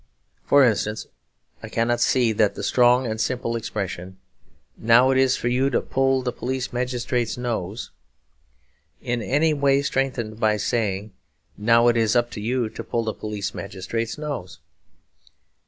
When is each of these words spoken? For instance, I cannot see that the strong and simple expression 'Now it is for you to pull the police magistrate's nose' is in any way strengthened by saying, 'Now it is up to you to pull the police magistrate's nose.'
For 0.43 0.63
instance, 0.63 1.05
I 1.61 1.69
cannot 1.69 1.99
see 1.99 2.31
that 2.31 2.55
the 2.55 2.63
strong 2.63 3.05
and 3.05 3.21
simple 3.21 3.55
expression 3.55 4.17
'Now 4.75 5.11
it 5.11 5.17
is 5.19 5.37
for 5.37 5.47
you 5.47 5.69
to 5.69 5.79
pull 5.79 6.23
the 6.23 6.31
police 6.31 6.73
magistrate's 6.73 7.37
nose' 7.37 7.91
is 8.99 9.07
in 9.09 9.21
any 9.21 9.53
way 9.53 9.83
strengthened 9.83 10.39
by 10.39 10.57
saying, 10.57 11.11
'Now 11.55 11.87
it 11.87 11.97
is 11.97 12.15
up 12.15 12.31
to 12.31 12.41
you 12.41 12.67
to 12.69 12.83
pull 12.83 13.03
the 13.03 13.13
police 13.13 13.53
magistrate's 13.53 14.17
nose.' 14.17 14.57